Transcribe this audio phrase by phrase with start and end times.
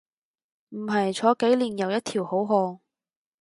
[0.69, 2.79] 唔係，坐幾年又一條好漢